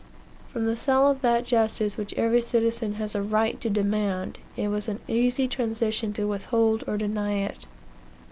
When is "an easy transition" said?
4.87-6.11